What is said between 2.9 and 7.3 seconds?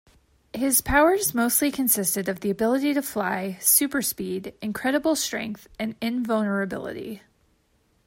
to fly, superspeed, incredible strength, and invulnerability.